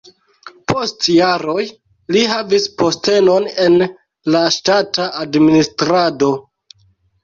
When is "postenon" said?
2.81-3.49